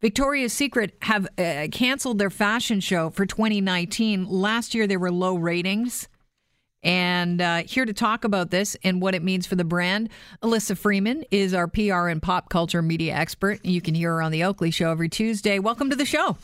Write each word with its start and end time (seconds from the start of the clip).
Victoria's 0.00 0.54
Secret 0.54 0.96
have 1.02 1.28
uh, 1.36 1.66
canceled 1.70 2.18
their 2.18 2.30
fashion 2.30 2.80
show 2.80 3.10
for 3.10 3.26
2019. 3.26 4.26
Last 4.26 4.74
year, 4.74 4.86
there 4.86 4.98
were 4.98 5.10
low 5.10 5.34
ratings. 5.36 6.08
And 6.82 7.42
uh, 7.42 7.62
here 7.64 7.84
to 7.84 7.92
talk 7.92 8.24
about 8.24 8.50
this 8.50 8.74
and 8.82 9.02
what 9.02 9.14
it 9.14 9.22
means 9.22 9.46
for 9.46 9.56
the 9.56 9.64
brand, 9.64 10.08
Alyssa 10.42 10.78
Freeman 10.78 11.24
is 11.30 11.52
our 11.52 11.68
PR 11.68 12.08
and 12.08 12.22
pop 12.22 12.48
culture 12.48 12.80
media 12.80 13.14
expert. 13.14 13.62
You 13.62 13.82
can 13.82 13.94
hear 13.94 14.14
her 14.14 14.22
on 14.22 14.32
the 14.32 14.44
Oakley 14.44 14.70
Show 14.70 14.90
every 14.90 15.10
Tuesday. 15.10 15.58
Welcome 15.58 15.90
to 15.90 15.96
the 15.96 16.06
show. 16.06 16.38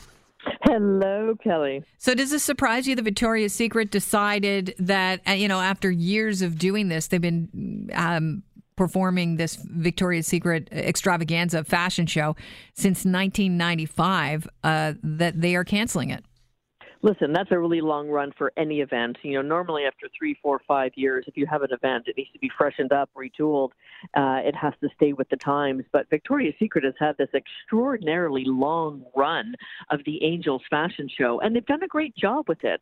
Hello, 0.63 1.35
Kelly. 1.43 1.83
So, 1.97 2.13
does 2.13 2.29
this 2.29 2.43
surprise 2.43 2.87
you 2.87 2.95
that 2.95 3.01
Victoria's 3.01 3.53
Secret 3.53 3.89
decided 3.89 4.75
that, 4.77 5.21
uh, 5.27 5.31
you 5.31 5.47
know, 5.47 5.59
after 5.59 5.89
years 5.89 6.43
of 6.43 6.59
doing 6.59 6.89
this, 6.89 7.07
they've 7.07 7.19
been 7.19 7.89
um, 7.93 8.43
performing 8.77 9.35
this 9.35 9.57
Victoria's 9.57 10.27
Secret 10.27 10.69
extravaganza 10.71 11.65
fashion 11.65 12.05
show 12.05 12.35
since 12.73 12.99
1995, 12.99 14.47
uh, 14.63 14.93
that 15.03 15.41
they 15.41 15.55
are 15.55 15.65
canceling 15.65 16.11
it? 16.11 16.23
Listen, 17.03 17.31
that's 17.31 17.51
a 17.51 17.59
really 17.59 17.81
long 17.81 18.09
run 18.09 18.31
for 18.37 18.51
any 18.57 18.81
event. 18.81 19.17
You 19.21 19.35
know, 19.35 19.41
normally 19.41 19.83
after 19.85 20.07
three, 20.17 20.35
four, 20.41 20.59
five 20.67 20.91
years, 20.95 21.25
if 21.27 21.37
you 21.37 21.45
have 21.45 21.61
an 21.61 21.71
event, 21.71 22.05
it 22.07 22.17
needs 22.17 22.31
to 22.33 22.39
be 22.39 22.49
freshened 22.57 22.91
up, 22.91 23.09
retooled. 23.15 23.69
Uh, 24.15 24.41
it 24.43 24.55
has 24.55 24.73
to 24.81 24.89
stay 24.95 25.13
with 25.13 25.29
the 25.29 25.37
times. 25.37 25.83
But 25.91 26.09
Victoria's 26.09 26.55
Secret 26.57 26.83
has 26.83 26.95
had 26.99 27.15
this 27.17 27.29
extraordinarily 27.35 28.45
long 28.45 29.03
run 29.15 29.53
of 29.91 29.99
the 30.05 30.23
Angels 30.23 30.63
fashion 30.69 31.07
show, 31.07 31.39
and 31.39 31.55
they've 31.55 31.65
done 31.65 31.83
a 31.83 31.87
great 31.87 32.15
job 32.15 32.45
with 32.47 32.63
it. 32.63 32.81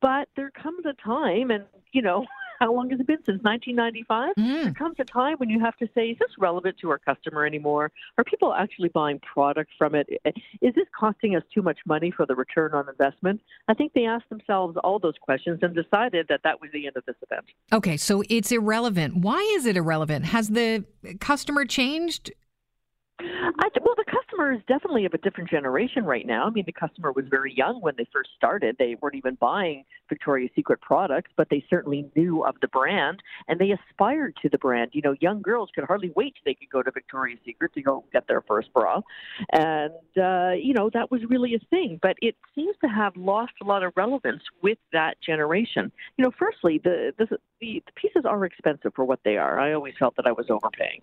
But 0.00 0.28
there 0.36 0.50
comes 0.50 0.86
a 0.86 0.94
time, 1.02 1.50
and 1.50 1.64
you 1.92 2.02
know, 2.02 2.24
how 2.58 2.72
long 2.72 2.90
has 2.90 3.00
it 3.00 3.06
been 3.06 3.18
since 3.24 3.42
1995? 3.42 4.34
Mm. 4.36 4.64
There 4.64 4.72
comes 4.74 4.96
a 4.98 5.04
time 5.04 5.36
when 5.38 5.48
you 5.48 5.60
have 5.60 5.76
to 5.76 5.88
say, 5.94 6.08
is 6.08 6.18
this 6.18 6.30
relevant 6.38 6.76
to 6.80 6.90
our 6.90 6.98
customer 6.98 7.46
anymore? 7.46 7.90
Are 8.16 8.24
people 8.24 8.52
actually 8.52 8.88
buying 8.88 9.20
product 9.20 9.70
from 9.78 9.94
it? 9.94 10.08
Is 10.60 10.74
this 10.74 10.86
costing 10.98 11.36
us 11.36 11.42
too 11.54 11.62
much 11.62 11.78
money 11.86 12.10
for 12.10 12.26
the 12.26 12.34
return 12.34 12.74
on 12.74 12.88
investment? 12.88 13.40
I 13.68 13.74
think 13.74 13.92
they 13.92 14.04
asked 14.04 14.28
themselves 14.28 14.76
all 14.82 14.98
those 14.98 15.14
questions 15.20 15.60
and 15.62 15.74
decided 15.74 16.26
that 16.28 16.40
that 16.44 16.60
was 16.60 16.70
the 16.72 16.86
end 16.86 16.96
of 16.96 17.04
this 17.06 17.16
event. 17.30 17.46
Okay, 17.72 17.96
so 17.96 18.22
it's 18.28 18.50
irrelevant. 18.50 19.16
Why 19.16 19.38
is 19.56 19.66
it 19.66 19.76
irrelevant? 19.76 20.24
Has 20.26 20.48
the 20.48 20.84
customer 21.20 21.64
changed? 21.64 22.32
I, 23.20 23.68
well, 23.82 23.94
the 23.96 24.04
customer 24.04 24.52
is 24.52 24.60
definitely 24.68 25.04
of 25.04 25.12
a 25.12 25.18
different 25.18 25.50
generation 25.50 26.04
right 26.04 26.26
now. 26.26 26.46
I 26.46 26.50
mean, 26.50 26.64
the 26.66 26.72
customer 26.72 27.10
was 27.12 27.24
very 27.28 27.52
young 27.52 27.80
when 27.80 27.94
they 27.98 28.06
first 28.12 28.30
started. 28.36 28.76
They 28.78 28.96
weren't 29.00 29.16
even 29.16 29.34
buying 29.36 29.84
Victoria's 30.08 30.50
Secret 30.54 30.80
products, 30.80 31.30
but 31.36 31.48
they 31.50 31.64
certainly 31.68 32.08
knew 32.14 32.44
of 32.44 32.54
the 32.60 32.68
brand 32.68 33.20
and 33.48 33.58
they 33.58 33.72
aspired 33.72 34.36
to 34.42 34.48
the 34.48 34.58
brand. 34.58 34.90
You 34.92 35.02
know, 35.02 35.16
young 35.20 35.42
girls 35.42 35.70
could 35.74 35.84
hardly 35.84 36.12
wait 36.14 36.34
till 36.34 36.42
they 36.44 36.54
could 36.54 36.70
go 36.70 36.82
to 36.82 36.90
Victoria's 36.92 37.40
Secret 37.44 37.72
to 37.74 37.82
go 37.82 38.04
get 38.12 38.28
their 38.28 38.42
first 38.42 38.72
bra. 38.72 39.00
And, 39.52 39.92
uh, 40.16 40.52
you 40.52 40.74
know, 40.74 40.88
that 40.94 41.10
was 41.10 41.22
really 41.28 41.54
a 41.54 41.60
thing. 41.70 41.98
But 42.00 42.16
it 42.22 42.36
seems 42.54 42.76
to 42.82 42.88
have 42.88 43.16
lost 43.16 43.52
a 43.60 43.64
lot 43.64 43.82
of 43.82 43.92
relevance 43.96 44.42
with 44.62 44.78
that 44.92 45.20
generation. 45.20 45.90
You 46.16 46.24
know, 46.24 46.30
firstly, 46.38 46.80
the, 46.82 47.12
the, 47.18 47.26
the, 47.26 47.38
the 47.60 47.92
pieces 47.96 48.24
are 48.24 48.44
expensive 48.44 48.92
for 48.94 49.04
what 49.04 49.20
they 49.24 49.36
are. 49.36 49.58
I 49.58 49.72
always 49.72 49.94
felt 49.98 50.14
that 50.16 50.26
I 50.26 50.32
was 50.32 50.46
overpaying. 50.50 51.00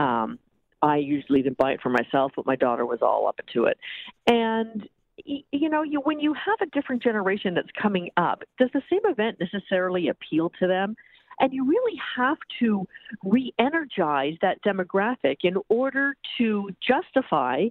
Um, 0.00 0.38
I 0.82 0.96
usually 0.96 1.42
didn't 1.42 1.58
buy 1.58 1.72
it 1.72 1.80
for 1.82 1.90
myself, 1.90 2.32
but 2.36 2.46
my 2.46 2.56
daughter 2.56 2.86
was 2.86 3.00
all 3.02 3.26
up 3.28 3.40
into 3.40 3.64
it. 3.64 3.78
And 4.26 4.88
you 5.24 5.68
know, 5.68 5.82
you 5.82 6.00
when 6.00 6.20
you 6.20 6.34
have 6.34 6.66
a 6.66 6.70
different 6.70 7.02
generation 7.02 7.54
that's 7.54 7.68
coming 7.80 8.10
up, 8.16 8.42
does 8.58 8.70
the 8.72 8.82
same 8.90 9.00
event 9.04 9.38
necessarily 9.40 10.08
appeal 10.08 10.50
to 10.60 10.66
them? 10.66 10.96
And 11.40 11.54
you 11.54 11.66
really 11.66 11.98
have 12.16 12.36
to 12.60 12.86
re 13.24 13.52
energize 13.58 14.34
that 14.42 14.62
demographic 14.62 15.38
in 15.42 15.54
order 15.70 16.14
to 16.36 16.70
justify 16.86 17.64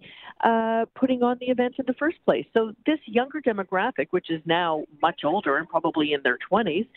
uh, 0.44 0.86
putting 0.96 1.22
on 1.22 1.38
the 1.40 1.48
event 1.48 1.76
in 1.78 1.86
the 1.86 1.94
first 1.94 2.18
place. 2.26 2.46
So, 2.54 2.74
this 2.88 3.00
younger 3.06 3.42
demographic, 3.42 4.08
which 4.10 4.32
is 4.32 4.42
now 4.46 4.86
much 5.02 5.22
older 5.24 5.58
and 5.58 5.70
probably 5.70 6.14
in 6.14 6.22
their 6.24 6.40
20s, 6.52 6.88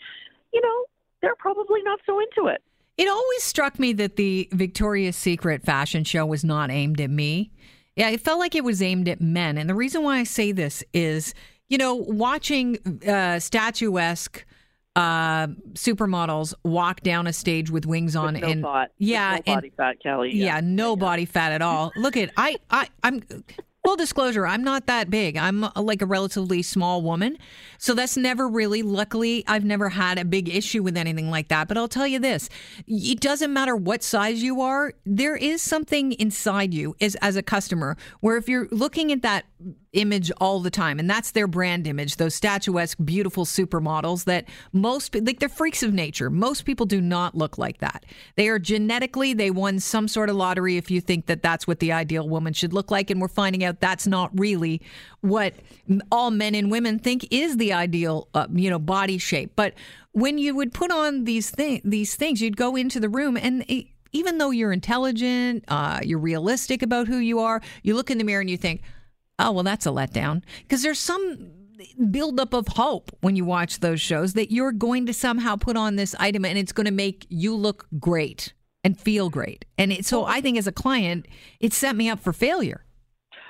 you 0.51 0.61
know, 0.61 0.85
they're 1.21 1.35
probably 1.35 1.81
not 1.83 1.99
so 2.07 2.19
into 2.19 2.47
it. 2.47 2.61
It 2.97 3.07
always 3.07 3.43
struck 3.43 3.79
me 3.79 3.93
that 3.93 4.17
the 4.17 4.47
Victoria's 4.51 5.15
Secret 5.15 5.63
fashion 5.63 6.03
show 6.03 6.25
was 6.25 6.43
not 6.43 6.69
aimed 6.69 7.01
at 7.01 7.09
me. 7.09 7.51
Yeah, 7.95 8.09
it 8.09 8.21
felt 8.21 8.39
like 8.39 8.55
it 8.55 8.63
was 8.63 8.81
aimed 8.81 9.07
at 9.07 9.21
men. 9.21 9.57
And 9.57 9.69
the 9.69 9.75
reason 9.75 10.03
why 10.03 10.17
I 10.19 10.23
say 10.23 10.51
this 10.51 10.83
is, 10.93 11.33
you 11.69 11.77
know, 11.77 11.95
watching 11.95 12.77
uh, 13.07 13.39
statuesque 13.39 14.45
uh, 14.95 15.47
supermodels 15.73 16.53
walk 16.63 17.01
down 17.01 17.25
a 17.25 17.33
stage 17.33 17.71
with 17.71 17.85
wings 17.85 18.15
on 18.15 18.33
with 18.33 18.43
no 18.43 18.47
and 18.49 18.61
bot. 18.61 18.91
yeah, 18.97 19.39
no 19.45 19.55
body 19.55 19.71
fat, 19.75 19.99
Kelly. 20.01 20.31
Yeah, 20.33 20.45
yeah 20.45 20.61
no 20.63 20.91
yeah. 20.91 20.95
body 20.95 21.25
fat 21.25 21.51
at 21.51 21.61
all. 21.61 21.91
Look 21.95 22.15
at 22.15 22.31
I 22.37 22.57
I 22.69 22.87
I'm 23.03 23.23
Full 23.85 23.97
disclosure, 23.97 24.47
I'm 24.47 24.63
not 24.63 24.85
that 24.87 25.09
big. 25.09 25.35
I'm 25.35 25.65
uh, 25.65 25.71
like 25.75 26.01
a 26.01 26.05
relatively 26.05 26.61
small 26.61 27.01
woman. 27.01 27.37
So 27.77 27.93
that's 27.93 28.15
never 28.15 28.47
really, 28.47 28.81
luckily, 28.81 29.43
I've 29.45 29.65
never 29.65 29.89
had 29.89 30.17
a 30.17 30.23
big 30.23 30.47
issue 30.47 30.81
with 30.81 30.95
anything 30.95 31.29
like 31.29 31.49
that. 31.49 31.67
But 31.67 31.77
I'll 31.77 31.89
tell 31.89 32.07
you 32.07 32.17
this 32.17 32.47
it 32.87 33.19
doesn't 33.19 33.51
matter 33.51 33.75
what 33.75 34.01
size 34.01 34.41
you 34.41 34.61
are, 34.61 34.93
there 35.05 35.35
is 35.35 35.61
something 35.61 36.13
inside 36.13 36.73
you 36.73 36.95
as, 37.01 37.15
as 37.15 37.35
a 37.35 37.43
customer 37.43 37.97
where 38.21 38.37
if 38.37 38.47
you're 38.47 38.69
looking 38.71 39.11
at 39.11 39.21
that 39.23 39.43
image 39.93 40.31
all 40.41 40.59
the 40.59 40.71
time 40.71 40.99
and 40.99 41.09
that's 41.09 41.31
their 41.31 41.47
brand 41.47 41.85
image 41.85 42.15
those 42.15 42.33
statuesque 42.33 42.97
beautiful 43.05 43.45
supermodels 43.45 44.25
that 44.25 44.45
most 44.73 45.13
like 45.15 45.39
they're 45.39 45.47
freaks 45.47 45.83
of 45.83 45.93
nature 45.93 46.31
most 46.31 46.65
people 46.65 46.85
do 46.85 46.99
not 46.99 47.35
look 47.35 47.59
like 47.59 47.77
that 47.77 48.03
they 48.35 48.49
are 48.49 48.57
genetically 48.57 49.33
they 49.33 49.51
won 49.51 49.79
some 49.79 50.07
sort 50.07 50.29
of 50.29 50.35
lottery 50.35 50.77
if 50.77 50.89
you 50.89 50.99
think 50.99 51.27
that 51.27 51.43
that's 51.43 51.67
what 51.67 51.79
the 51.79 51.91
ideal 51.91 52.27
woman 52.27 52.53
should 52.53 52.73
look 52.73 52.89
like 52.89 53.11
and 53.11 53.21
we're 53.21 53.27
finding 53.27 53.63
out 53.63 53.72
that's 53.79 54.07
not 54.07 54.31
really 54.37 54.81
what 55.21 55.53
all 56.11 56.31
men 56.31 56.55
and 56.55 56.71
women 56.71 56.99
think 56.99 57.27
is 57.31 57.57
the 57.57 57.73
ideal 57.73 58.27
uh, 58.33 58.47
you 58.53 58.69
know 58.69 58.79
body 58.79 59.17
shape 59.17 59.51
but 59.55 59.73
when 60.11 60.37
you 60.37 60.55
would 60.55 60.73
put 60.73 60.91
on 60.91 61.23
these 61.25 61.49
things 61.49 61.81
these 61.83 62.15
things 62.15 62.41
you'd 62.41 62.57
go 62.57 62.75
into 62.75 62.99
the 62.99 63.09
room 63.09 63.37
and 63.37 63.63
it, 63.67 63.87
even 64.13 64.37
though 64.37 64.51
you're 64.51 64.71
intelligent, 64.71 65.65
uh, 65.67 65.99
you're 66.03 66.19
realistic 66.19 66.81
about 66.81 67.07
who 67.07 67.17
you 67.17 67.39
are, 67.39 67.61
you 67.81 67.95
look 67.95 68.09
in 68.09 68.19
the 68.19 68.23
mirror 68.23 68.41
and 68.41 68.49
you 68.49 68.57
think, 68.57 68.81
oh, 69.39 69.51
well, 69.51 69.63
that's 69.63 69.85
a 69.85 69.89
letdown. 69.89 70.43
Because 70.61 70.83
there's 70.83 70.99
some 70.99 71.51
buildup 72.11 72.53
of 72.53 72.67
hope 72.69 73.11
when 73.21 73.35
you 73.35 73.43
watch 73.43 73.79
those 73.79 73.99
shows 73.99 74.33
that 74.33 74.51
you're 74.51 74.71
going 74.71 75.05
to 75.07 75.13
somehow 75.13 75.55
put 75.55 75.75
on 75.75 75.95
this 75.95 76.15
item 76.19 76.45
and 76.45 76.57
it's 76.57 76.71
going 76.71 76.85
to 76.85 76.91
make 76.91 77.25
you 77.29 77.55
look 77.55 77.87
great 77.99 78.53
and 78.83 78.99
feel 78.99 79.29
great. 79.29 79.65
And 79.77 79.91
it, 79.91 80.05
so 80.05 80.25
I 80.25 80.39
think 80.39 80.57
as 80.57 80.67
a 80.67 80.71
client, 80.71 81.25
it 81.59 81.73
set 81.73 81.95
me 81.95 82.09
up 82.09 82.19
for 82.19 82.31
failure. 82.31 82.85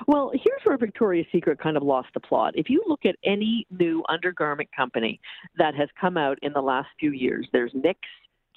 Well, 0.07 0.31
here's 0.33 0.61
where 0.63 0.77
Victoria's 0.77 1.27
Secret 1.31 1.59
kind 1.59 1.77
of 1.77 1.83
lost 1.83 2.09
the 2.13 2.19
plot. 2.19 2.53
If 2.55 2.69
you 2.69 2.83
look 2.87 3.05
at 3.05 3.15
any 3.23 3.65
new 3.71 4.03
undergarment 4.09 4.69
company 4.75 5.19
that 5.57 5.75
has 5.75 5.89
come 5.99 6.17
out 6.17 6.37
in 6.41 6.53
the 6.53 6.61
last 6.61 6.89
few 6.99 7.11
years, 7.11 7.47
there's 7.53 7.71
NYX, 7.73 7.95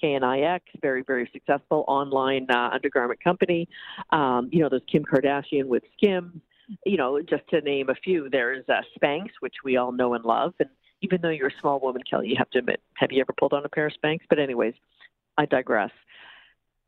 KNIX, 0.02 0.60
very, 0.82 1.02
very 1.02 1.30
successful 1.32 1.84
online 1.88 2.46
uh, 2.50 2.70
undergarment 2.72 3.22
company. 3.22 3.68
Um, 4.10 4.48
you 4.52 4.60
know, 4.60 4.68
there's 4.68 4.82
Kim 4.90 5.04
Kardashian 5.04 5.66
with 5.66 5.82
Skims 5.96 6.40
you 6.84 6.96
know, 6.96 7.20
just 7.22 7.46
to 7.50 7.60
name 7.60 7.88
a 7.88 7.94
few, 7.94 8.28
there's 8.30 8.64
uh, 8.68 8.82
Spanx, 8.96 9.26
which 9.40 9.54
we 9.64 9.76
all 9.76 9.92
know 9.92 10.14
and 10.14 10.24
love. 10.24 10.54
And 10.58 10.68
even 11.02 11.20
though 11.20 11.30
you're 11.30 11.48
a 11.48 11.60
small 11.60 11.80
woman, 11.80 12.02
Kelly, 12.08 12.28
you 12.28 12.36
have 12.38 12.50
to 12.50 12.58
admit, 12.58 12.80
have 12.94 13.12
you 13.12 13.20
ever 13.20 13.32
pulled 13.38 13.52
on 13.52 13.64
a 13.64 13.68
pair 13.68 13.86
of 13.86 13.92
Spanx? 14.02 14.20
But, 14.28 14.38
anyways, 14.38 14.74
I 15.38 15.46
digress. 15.46 15.90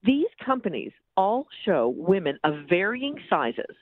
These 0.05 0.29
companies 0.45 0.93
all 1.17 1.47
show 1.65 1.93
women 1.97 2.39
of 2.45 2.55
varying 2.69 3.17
sizes 3.29 3.77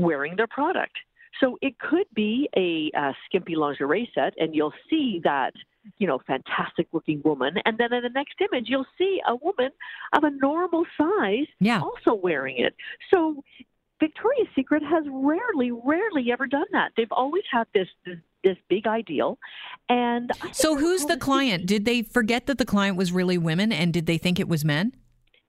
wearing 0.00 0.36
their 0.36 0.46
product. 0.46 0.96
So 1.40 1.56
it 1.62 1.78
could 1.78 2.06
be 2.14 2.48
a, 2.56 2.90
a 2.98 3.14
skimpy 3.26 3.56
lingerie 3.56 4.10
set, 4.14 4.34
and 4.38 4.54
you'll 4.54 4.74
see 4.88 5.20
that 5.24 5.52
you 5.98 6.06
know, 6.06 6.20
fantastic 6.26 6.88
looking 6.92 7.22
woman. 7.24 7.54
And 7.64 7.78
then 7.78 7.92
in 7.92 8.02
the 8.02 8.10
next 8.10 8.34
image, 8.40 8.66
you'll 8.68 8.86
see 8.98 9.20
a 9.26 9.34
woman 9.36 9.70
of 10.12 10.24
a 10.24 10.30
normal 10.30 10.84
size 10.96 11.46
yeah. 11.58 11.80
also 11.80 12.14
wearing 12.14 12.58
it. 12.58 12.74
So 13.12 13.42
Victoria's 13.98 14.48
Secret 14.54 14.82
has 14.82 15.04
rarely, 15.10 15.70
rarely 15.70 16.32
ever 16.32 16.46
done 16.46 16.66
that. 16.72 16.92
They've 16.96 17.12
always 17.12 17.44
had 17.50 17.66
this 17.74 17.88
this, 18.04 18.16
this 18.42 18.56
big 18.68 18.86
ideal, 18.86 19.38
and 19.90 20.30
so 20.52 20.76
who's 20.76 21.04
the 21.04 21.18
client? 21.18 21.66
Did 21.66 21.84
they 21.84 22.00
forget 22.02 22.46
that 22.46 22.56
the 22.56 22.64
client 22.64 22.96
was 22.96 23.12
really 23.12 23.36
women, 23.36 23.70
and 23.70 23.92
did 23.92 24.06
they 24.06 24.16
think 24.16 24.40
it 24.40 24.48
was 24.48 24.64
men? 24.64 24.92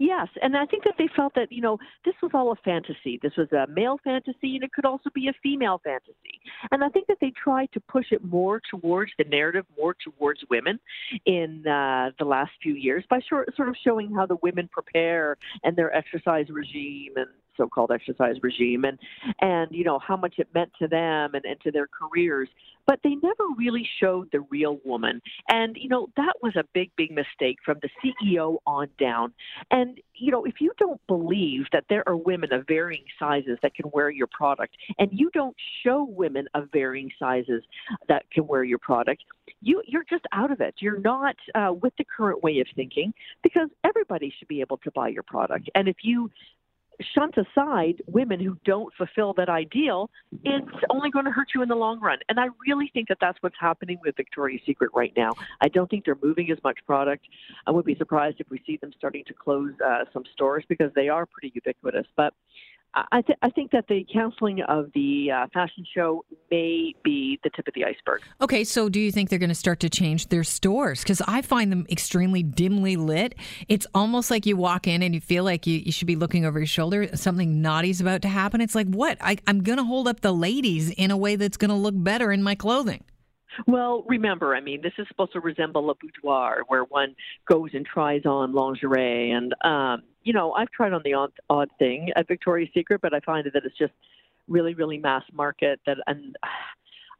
Yes, 0.01 0.30
and 0.42 0.57
I 0.57 0.65
think 0.65 0.83
that 0.86 0.95
they 0.98 1.07
felt 1.15 1.36
that 1.36 1.51
you 1.51 1.62
know 1.62 1.77
this 2.06 2.15
was 2.24 2.31
all 2.33 2.51
a 2.51 2.56
fantasy. 2.65 3.19
This 3.21 3.33
was 3.38 3.51
a 3.51 3.68
male 3.68 4.00
fantasy, 4.03 4.56
and 4.56 4.63
it 4.63 4.74
could 4.74 4.83
also 4.83 5.12
be 5.13 5.27
a 5.27 5.33
female 5.44 5.80
fantasy. 5.83 6.42
And 6.71 6.83
I 6.83 6.89
think 6.89 7.06
that 7.06 7.19
they 7.21 7.31
tried 7.31 7.71
to 7.74 7.80
push 7.81 8.07
it 8.12 8.25
more 8.25 8.59
towards 8.71 9.12
the 9.19 9.25
narrative, 9.25 9.63
more 9.77 9.95
towards 10.03 10.39
women, 10.50 10.80
in 11.27 11.68
uh, 11.68 12.09
the 12.18 12.25
last 12.25 12.50
few 12.63 12.74
years 12.74 13.03
by 13.12 13.19
sort 13.30 13.48
of 13.48 13.75
showing 13.83 14.12
how 14.12 14.25
the 14.25 14.38
women 14.42 14.68
prepare 14.71 15.38
and 15.63 15.75
their 15.75 15.95
exercise 15.95 16.48
regime 16.50 17.13
and 17.15 17.27
so-called 17.61 17.91
exercise 17.91 18.35
regime 18.41 18.85
and 18.85 18.97
and 19.39 19.69
you 19.71 19.83
know 19.83 19.99
how 19.99 20.17
much 20.17 20.35
it 20.37 20.47
meant 20.53 20.71
to 20.79 20.87
them 20.87 21.35
and, 21.35 21.45
and 21.45 21.59
to 21.61 21.71
their 21.71 21.87
careers. 21.87 22.49
But 22.87 22.99
they 23.03 23.15
never 23.15 23.45
really 23.57 23.87
showed 23.99 24.29
the 24.31 24.41
real 24.41 24.79
woman. 24.83 25.21
And 25.49 25.77
you 25.79 25.89
know 25.89 26.07
that 26.17 26.33
was 26.41 26.55
a 26.55 26.63
big 26.73 26.91
big 26.95 27.11
mistake 27.11 27.57
from 27.63 27.77
the 27.81 27.89
ceo 28.01 28.57
on 28.65 28.89
down. 28.99 29.33
And 29.69 29.99
you 30.15 30.31
know 30.31 30.45
if 30.45 30.55
you 30.59 30.71
don't 30.77 31.01
believe 31.07 31.65
that 31.71 31.85
there 31.89 32.03
are 32.07 32.15
women 32.15 32.51
of 32.53 32.65
varying 32.67 33.05
sizes 33.19 33.59
that 33.61 33.75
can 33.75 33.89
wear 33.93 34.09
your 34.09 34.27
product 34.27 34.75
and 34.97 35.09
you 35.11 35.29
don't 35.33 35.55
show 35.83 36.03
women 36.03 36.47
of 36.53 36.69
varying 36.71 37.11
sizes 37.19 37.63
that 38.07 38.29
can 38.31 38.47
wear 38.47 38.63
your 38.63 38.79
product 38.79 39.23
you 39.61 39.81
you're 39.85 40.05
just 40.09 40.25
out 40.31 40.51
of 40.51 40.61
it. 40.61 40.75
You're 40.79 40.99
not 40.99 41.35
uh, 41.55 41.73
with 41.73 41.93
the 41.97 42.05
current 42.05 42.43
way 42.43 42.59
of 42.59 42.67
thinking 42.75 43.13
because 43.43 43.69
everybody 43.83 44.33
should 44.37 44.47
be 44.47 44.61
able 44.61 44.77
to 44.77 44.91
buy 44.91 45.09
your 45.09 45.23
product. 45.23 45.69
And 45.75 45.87
if 45.87 45.97
you 46.03 46.29
shunt 47.15 47.36
aside 47.38 48.01
women 48.07 48.39
who 48.39 48.57
don't 48.65 48.94
fulfill 48.95 49.33
that 49.33 49.50
ideal, 49.50 50.09
it's 50.44 50.68
only 50.89 51.09
going 51.09 51.25
to 51.25 51.31
hurt 51.31 51.50
you 51.53 51.62
in 51.62 51.69
the 51.69 51.75
long 51.75 52.00
run. 52.00 52.19
And 52.30 52.39
I 52.39 52.48
really 52.68 52.89
think 52.94 53.07
that 53.09 53.18
that's 53.19 53.38
what's 53.42 53.56
happening 53.59 54.00
with 54.03 54.15
Victoria's 54.15 54.62
Secret 54.65 54.92
right 54.94 55.13
now. 55.15 55.31
I 55.62 55.68
don't 55.68 55.89
think 55.89 56.06
they're 56.06 56.18
moving 56.21 56.51
as 56.51 56.57
much 56.63 56.80
product. 56.86 57.27
I 57.68 57.71
would 57.71 57.86
be 57.86 57.95
surprised 57.95 58.39
if 58.39 58.50
we 58.50 58.62
see 58.65 58.77
them 58.77 58.92
starting 58.98 59.24
to 59.25 59.33
close 59.33 59.74
uh, 59.86 60.06
some 60.13 60.24
stores 60.33 60.63
because 60.68 60.92
they 60.95 61.09
are 61.09 61.25
pretty 61.25 61.51
ubiquitous. 61.53 62.07
But 62.15 62.33
I, 62.93 63.21
th- 63.21 63.39
I 63.41 63.49
think 63.49 63.71
that 63.71 63.88
the 63.88 64.03
canceling 64.11 64.61
of 64.67 64.91
the 64.93 65.31
uh, 65.31 65.47
fashion 65.53 65.85
show 65.95 66.25
may 66.49 66.93
be 67.03 67.39
the 67.43 67.49
tip 67.49 67.67
of 67.67 67.73
the 67.73 67.85
iceberg. 67.85 68.21
Okay, 68.41 68.65
so 68.65 68.89
do 68.89 68.99
you 68.99 69.11
think 69.11 69.29
they're 69.29 69.39
going 69.39 69.49
to 69.49 69.55
start 69.55 69.79
to 69.81 69.89
change 69.89 70.27
their 70.27 70.43
stores? 70.43 71.01
Because 71.01 71.21
I 71.25 71.41
find 71.41 71.71
them 71.71 71.85
extremely 71.89 72.43
dimly 72.43 72.97
lit. 72.97 73.35
It's 73.69 73.88
almost 73.95 74.29
like 74.29 74.45
you 74.45 74.57
walk 74.57 74.88
in 74.88 75.01
and 75.03 75.15
you 75.15 75.21
feel 75.21 75.45
like 75.45 75.65
you, 75.65 75.77
you 75.77 75.91
should 75.93 76.07
be 76.07 76.17
looking 76.17 76.45
over 76.45 76.59
your 76.59 76.67
shoulder. 76.67 77.15
Something 77.15 77.61
naughty's 77.61 78.01
about 78.01 78.23
to 78.23 78.27
happen. 78.27 78.59
It's 78.59 78.75
like, 78.75 78.88
what? 78.88 79.17
I, 79.21 79.38
I'm 79.47 79.63
going 79.63 79.77
to 79.77 79.85
hold 79.85 80.09
up 80.09 80.19
the 80.19 80.33
ladies 80.33 80.89
in 80.91 81.11
a 81.11 81.17
way 81.17 81.38
that's 81.38 81.57
going 81.57 81.69
to 81.69 81.75
look 81.75 81.95
better 81.95 82.31
in 82.31 82.43
my 82.43 82.55
clothing. 82.55 83.05
Well, 83.67 84.03
remember, 84.07 84.55
I 84.55 84.61
mean, 84.61 84.81
this 84.81 84.93
is 84.97 85.07
supposed 85.07 85.33
to 85.33 85.39
resemble 85.39 85.89
a 85.89 85.95
boudoir 85.95 86.63
where 86.67 86.83
one 86.83 87.15
goes 87.49 87.69
and 87.73 87.85
tries 87.85 88.25
on 88.25 88.53
lingerie. 88.53 89.31
And, 89.31 89.53
um, 89.63 90.03
you 90.23 90.33
know, 90.33 90.53
I've 90.53 90.69
tried 90.71 90.94
on 90.94 91.01
the 91.03 91.13
odd, 91.13 91.31
odd 91.50 91.69
thing 91.79 92.12
at 92.15 92.27
Victoria's 92.27 92.69
Secret, 92.73 93.01
but 93.01 93.13
I 93.13 93.19
find 93.21 93.45
that 93.45 93.65
it's 93.65 93.77
just 93.77 93.94
really, 94.47 94.73
really 94.73 94.97
mass 94.97 95.23
market. 95.33 95.79
That 95.85 95.97
and 96.07 96.35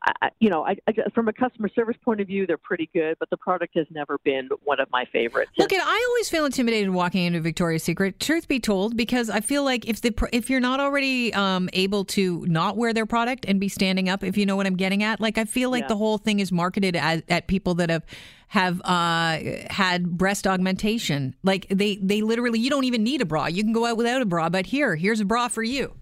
I, 0.03 0.30
you 0.39 0.50
know, 0.50 0.65
I, 0.65 0.77
I, 0.88 0.94
from 1.13 1.27
a 1.27 1.33
customer 1.33 1.69
service 1.69 1.98
point 2.03 2.21
of 2.21 2.27
view, 2.27 2.48
they're 2.48 2.57
pretty 2.57 2.89
good, 2.92 3.18
but 3.19 3.30
the 3.30 3.38
product 3.38 3.77
has 3.77 3.86
never 3.92 4.18
been 4.24 4.50
one 4.63 4.80
of 4.80 4.89
my 4.92 5.06
favorites. 5.06 5.51
Look, 5.57 5.71
at 5.71 5.81
I 5.83 6.06
always 6.09 6.27
feel 6.27 6.45
intimidated 6.45 6.89
walking 6.89 7.25
into 7.25 7.39
Victoria's 7.39 7.83
Secret. 7.83 8.19
Truth 8.19 8.48
be 8.48 8.59
told, 8.59 8.98
because 8.98 9.30
I 9.30 9.42
feel 9.42 9.63
like 9.63 9.88
if 9.88 10.01
the 10.01 10.13
if 10.31 10.50
you're 10.50 10.59
not 10.59 10.80
already 10.80 11.33
um, 11.33 11.69
able 11.74 12.06
to 12.06 12.44
not 12.48 12.77
wear 12.77 12.94
their 12.94 13.06
product 13.06 13.45
and 13.48 13.59
be 13.59 13.69
standing 13.69 14.09
up, 14.09 14.24
if 14.24 14.38
you 14.38 14.45
know 14.45 14.56
what 14.56 14.65
I'm 14.65 14.75
getting 14.75 15.03
at, 15.03 15.21
like 15.21 15.38
I 15.38 15.45
feel 15.45 15.69
like 15.69 15.83
yeah. 15.83 15.89
the 15.89 15.98
whole 15.98 16.18
thing 16.18 16.39
is 16.39 16.51
marketed 16.51 16.95
at, 16.95 17.24
at 17.30 17.47
people 17.47 17.75
that 17.75 17.92
have 17.92 18.04
have 18.47 18.81
uh, 18.83 19.38
had 19.69 20.18
breast 20.18 20.47
augmentation. 20.47 21.36
Like 21.44 21.68
they 21.69 21.97
they 21.97 22.21
literally, 22.21 22.59
you 22.59 22.69
don't 22.69 22.86
even 22.86 23.04
need 23.04 23.21
a 23.21 23.25
bra. 23.25 23.45
You 23.45 23.63
can 23.63 23.71
go 23.71 23.86
out 23.86 23.97
without 23.97 24.21
a 24.21 24.25
bra, 24.25 24.50
but 24.50 24.65
here, 24.65 24.95
here's 24.95 25.19
a 25.19 25.25
bra 25.25 25.47
for 25.47 25.63
you. 25.63 25.94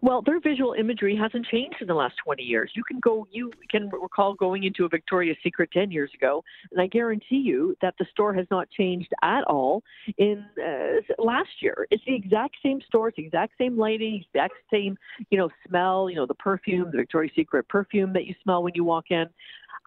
Well, 0.00 0.22
their 0.22 0.40
visual 0.40 0.74
imagery 0.78 1.16
hasn't 1.16 1.46
changed 1.46 1.76
in 1.80 1.86
the 1.86 1.94
last 1.94 2.14
20 2.24 2.42
years. 2.42 2.70
You 2.74 2.82
can 2.84 2.98
go, 3.00 3.26
you 3.30 3.50
can 3.70 3.90
recall 3.90 4.34
going 4.34 4.64
into 4.64 4.84
a 4.84 4.88
Victoria's 4.88 5.36
Secret 5.42 5.70
10 5.72 5.90
years 5.90 6.10
ago, 6.14 6.42
and 6.70 6.80
I 6.80 6.86
guarantee 6.86 7.36
you 7.36 7.76
that 7.82 7.94
the 7.98 8.06
store 8.10 8.32
has 8.34 8.46
not 8.50 8.70
changed 8.70 9.10
at 9.22 9.44
all 9.44 9.82
in 10.18 10.44
uh, 10.58 11.22
last 11.22 11.50
year. 11.60 11.86
It's 11.90 12.02
the 12.06 12.14
exact 12.14 12.56
same 12.62 12.80
store, 12.86 13.08
it's 13.08 13.16
the 13.16 13.24
exact 13.24 13.54
same 13.58 13.76
lighting, 13.76 14.24
exact 14.26 14.54
same, 14.70 14.96
you 15.30 15.38
know, 15.38 15.50
smell, 15.68 16.08
you 16.08 16.16
know, 16.16 16.26
the 16.26 16.34
perfume, 16.34 16.90
the 16.90 16.98
Victoria's 16.98 17.32
Secret 17.36 17.68
perfume 17.68 18.12
that 18.12 18.26
you 18.26 18.34
smell 18.42 18.62
when 18.62 18.72
you 18.74 18.84
walk 18.84 19.06
in. 19.10 19.26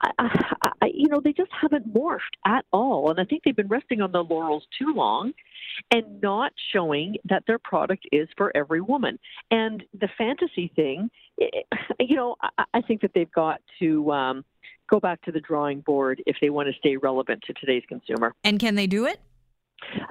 I, 0.01 0.56
I, 0.81 0.88
you 0.94 1.07
know, 1.07 1.21
they 1.24 1.33
just 1.33 1.51
haven't 1.59 1.94
morphed 1.94 2.19
at 2.45 2.65
all. 2.71 3.09
And 3.09 3.19
I 3.19 3.25
think 3.25 3.44
they've 3.44 3.56
been 3.56 3.68
resting 3.68 4.01
on 4.01 4.12
their 4.12 4.24
laurels 4.24 4.63
too 4.77 4.94
long 4.94 5.33
and 5.92 6.21
not 6.21 6.51
showing 6.74 7.15
that 7.25 7.44
their 7.47 7.59
product 7.59 8.06
is 8.12 8.27
for 8.38 8.56
every 8.56 8.81
woman. 8.81 9.18
And 9.51 9.83
the 10.00 10.09
fantasy 10.18 10.71
thing, 10.75 11.09
you 12.00 12.15
know, 12.15 12.36
I, 12.42 12.63
I 12.74 12.81
think 12.81 13.01
that 13.01 13.12
they've 13.13 13.31
got 13.31 13.62
to 13.80 14.12
um, 14.12 14.45
go 14.89 15.00
back 15.00 15.21
to 15.24 15.31
the 15.31 15.39
drawing 15.39 15.81
board 15.81 16.21
if 16.25 16.38
they 16.41 16.50
want 16.50 16.68
to 16.68 16.74
stay 16.77 16.98
relevant 16.98 17.44
to 17.48 17.53
today's 17.53 17.83
consumer. 17.88 18.33
And 18.44 18.59
can 18.59 18.75
they 18.75 18.88
do 18.88 19.06
it? 19.06 19.19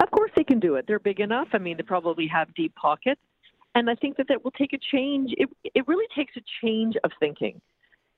Of 0.01 0.11
course, 0.11 0.31
they 0.35 0.43
can 0.43 0.59
do 0.59 0.75
it. 0.75 0.85
They're 0.87 0.99
big 0.99 1.19
enough. 1.19 1.47
I 1.53 1.57
mean, 1.57 1.77
they 1.77 1.83
probably 1.83 2.27
have 2.27 2.53
deep 2.53 2.73
pockets. 2.75 3.21
And 3.73 3.89
I 3.89 3.95
think 3.95 4.17
that 4.17 4.27
that 4.29 4.43
will 4.43 4.51
take 4.51 4.73
a 4.73 4.77
change. 4.77 5.33
It, 5.37 5.49
it 5.73 5.87
really 5.87 6.07
takes 6.15 6.33
a 6.37 6.41
change 6.61 6.95
of 7.03 7.11
thinking. 7.19 7.59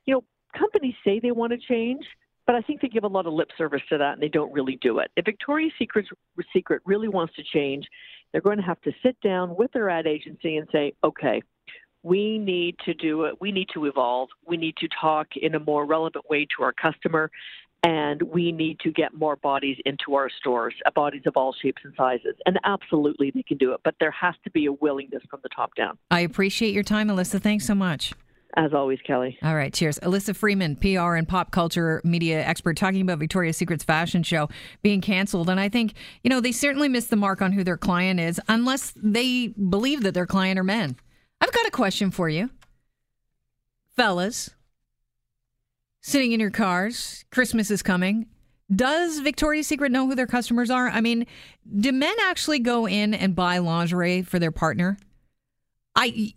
You 0.05 0.15
know, 0.15 0.23
companies 0.57 0.95
say 1.03 1.19
they 1.19 1.31
want 1.31 1.51
to 1.53 1.57
change, 1.57 2.05
but 2.45 2.55
I 2.55 2.61
think 2.61 2.81
they 2.81 2.87
give 2.87 3.03
a 3.03 3.07
lot 3.07 3.25
of 3.25 3.33
lip 3.33 3.49
service 3.57 3.81
to 3.89 3.97
that 3.97 4.13
and 4.13 4.21
they 4.21 4.29
don't 4.29 4.51
really 4.53 4.77
do 4.81 4.99
it. 4.99 5.11
If 5.15 5.25
Victoria's 5.25 5.73
Secret's, 5.77 6.09
Secret 6.53 6.81
really 6.85 7.09
wants 7.09 7.35
to 7.35 7.43
change, 7.43 7.85
they're 8.31 8.41
going 8.41 8.57
to 8.57 8.63
have 8.63 8.81
to 8.81 8.91
sit 9.03 9.19
down 9.21 9.55
with 9.55 9.71
their 9.73 9.89
ad 9.89 10.07
agency 10.07 10.57
and 10.57 10.67
say, 10.71 10.93
okay, 11.03 11.41
we 12.03 12.37
need 12.37 12.77
to 12.85 12.93
do 12.93 13.25
it. 13.25 13.35
We 13.41 13.51
need 13.51 13.67
to 13.73 13.85
evolve. 13.85 14.29
We 14.45 14.55
need 14.55 14.77
to 14.77 14.87
talk 14.99 15.27
in 15.35 15.55
a 15.55 15.59
more 15.59 15.85
relevant 15.85 16.29
way 16.29 16.47
to 16.57 16.63
our 16.63 16.73
customer. 16.73 17.29
And 17.83 18.21
we 18.23 18.51
need 18.51 18.79
to 18.79 18.91
get 18.91 19.13
more 19.13 19.35
bodies 19.35 19.77
into 19.85 20.15
our 20.15 20.29
stores, 20.29 20.73
uh, 20.85 20.91
bodies 20.91 21.23
of 21.25 21.37
all 21.37 21.53
shapes 21.61 21.81
and 21.83 21.93
sizes. 21.95 22.35
And 22.45 22.59
absolutely, 22.63 23.31
they 23.31 23.43
can 23.43 23.57
do 23.57 23.71
it. 23.73 23.81
But 23.83 23.95
there 23.99 24.11
has 24.11 24.35
to 24.45 24.51
be 24.51 24.65
a 24.65 24.71
willingness 24.71 25.21
from 25.29 25.41
the 25.43 25.49
top 25.49 25.75
down. 25.75 25.97
I 26.09 26.21
appreciate 26.21 26.73
your 26.73 26.83
time, 26.83 27.09
Alyssa. 27.09 27.41
Thanks 27.41 27.65
so 27.65 27.75
much. 27.75 28.13
As 28.57 28.73
always, 28.73 28.99
Kelly. 29.05 29.37
All 29.43 29.55
right, 29.55 29.71
cheers. 29.71 29.99
Alyssa 29.99 30.35
Freeman, 30.35 30.77
PR 30.77 31.13
and 31.13 31.27
pop 31.27 31.51
culture 31.51 32.01
media 32.03 32.43
expert, 32.43 32.75
talking 32.75 33.01
about 33.01 33.19
Victoria's 33.19 33.55
Secret's 33.55 33.83
fashion 33.83 34.23
show 34.23 34.49
being 34.81 34.99
canceled. 34.99 35.47
And 35.47 35.59
I 35.59 35.69
think, 35.69 35.93
you 36.23 36.31
know, 36.31 36.41
they 36.41 36.51
certainly 36.51 36.89
missed 36.89 37.11
the 37.11 37.15
mark 37.17 37.39
on 37.39 37.51
who 37.51 37.63
their 37.63 37.77
client 37.77 38.19
is, 38.19 38.41
unless 38.47 38.93
they 38.95 39.49
believe 39.49 40.01
that 40.01 40.15
their 40.15 40.25
client 40.25 40.57
are 40.57 40.63
men. 40.63 40.95
I've 41.39 41.51
got 41.51 41.67
a 41.67 41.71
question 41.71 42.09
for 42.09 42.29
you. 42.29 42.49
Fellas, 43.95 44.49
sitting 46.01 46.31
in 46.31 46.39
your 46.39 46.49
cars, 46.49 47.25
Christmas 47.29 47.69
is 47.69 47.83
coming. 47.83 48.25
Does 48.75 49.19
Victoria's 49.19 49.67
Secret 49.67 49.91
know 49.91 50.07
who 50.07 50.15
their 50.15 50.25
customers 50.25 50.71
are? 50.71 50.89
I 50.89 50.99
mean, 50.99 51.27
do 51.79 51.91
men 51.91 52.15
actually 52.23 52.57
go 52.57 52.87
in 52.87 53.13
and 53.13 53.35
buy 53.35 53.59
lingerie 53.59 54.23
for 54.23 54.39
their 54.39 54.51
partner? 54.51 54.97
I 55.95 56.33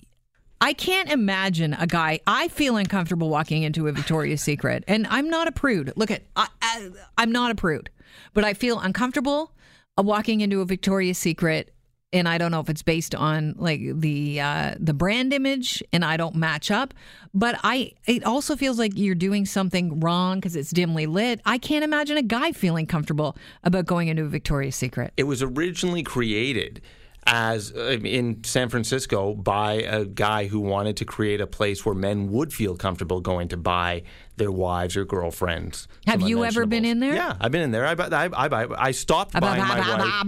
I 0.61 0.75
can't 0.75 1.11
imagine 1.11 1.73
a 1.73 1.87
guy. 1.87 2.21
I 2.27 2.49
feel 2.49 2.77
uncomfortable 2.77 3.31
walking 3.31 3.63
into 3.63 3.89
a 3.89 3.93
Victoria's 3.93 4.43
Secret, 4.43 4.85
and 4.87 5.07
I'm 5.09 5.31
not 5.31 5.49
a 5.49 5.53
prude. 5.53 5.93
Look 5.97 6.11
at, 6.11 6.23
I, 6.37 6.49
I, 6.61 6.91
I'm 7.17 7.33
not 7.33 7.51
a 7.51 7.55
prude, 7.55 7.89
but 8.35 8.45
I 8.45 8.53
feel 8.53 8.79
uncomfortable 8.79 9.53
walking 9.97 10.43
into 10.43 10.61
a 10.61 10.67
Victoria's 10.67 11.17
Secret, 11.17 11.73
and 12.13 12.29
I 12.29 12.37
don't 12.37 12.51
know 12.51 12.61
if 12.61 12.69
it's 12.69 12.83
based 12.83 13.15
on 13.15 13.55
like 13.57 13.81
the 13.95 14.41
uh, 14.41 14.75
the 14.79 14.93
brand 14.93 15.33
image, 15.33 15.83
and 15.95 16.05
I 16.05 16.19
don't 16.19 16.35
match 16.35 16.71
up. 16.71 16.93
But 17.33 17.59
I, 17.63 17.93
it 18.07 18.25
also 18.25 18.55
feels 18.55 18.79
like 18.79 18.93
you're 18.97 19.15
doing 19.15 19.47
something 19.47 20.01
wrong 20.01 20.41
because 20.41 20.57
it's 20.57 20.71
dimly 20.73 21.07
lit. 21.07 21.41
I 21.47 21.57
can't 21.57 21.85
imagine 21.85 22.19
a 22.19 22.23
guy 22.23 22.53
feeling 22.53 22.87
comfortable 22.87 23.37
about 23.65 23.87
going 23.87 24.09
into 24.09 24.25
a 24.25 24.29
Victoria's 24.29 24.77
Secret. 24.77 25.13
It 25.17 25.25
was 25.25 25.43
originally 25.43 26.03
created 26.03 26.83
as 27.27 27.73
uh, 27.75 27.99
in 28.03 28.43
San 28.45 28.69
Francisco 28.69 29.35
by 29.35 29.75
a 29.75 30.05
guy 30.05 30.47
who 30.47 30.61
wanted 30.61 30.97
to 30.99 31.05
create 31.05 31.41
a 31.41 31.47
place 31.47 31.85
where 31.85 31.95
men 31.95 32.31
would 32.33 32.53
feel 32.53 32.77
comfortable 32.77 33.21
going 33.21 33.49
to 33.49 33.57
buy 33.57 34.03
their 34.37 34.51
wives 34.51 34.97
or 34.97 35.05
girlfriends. 35.05 35.87
Have 36.07 36.23
you 36.23 36.45
ever 36.45 36.67
been 36.67 36.85
in 36.85 37.01
there? 37.01 37.15
Yeah, 37.15 37.37
I've 37.41 37.53
been 37.53 37.63
in 37.63 37.71
there. 37.73 37.87
I 37.87 37.93
I 37.93 38.47
I, 38.47 38.87
I 38.87 38.91
stopped 38.93 39.39
buying 39.39 39.63
my 39.63 39.79
wife. 39.81 40.25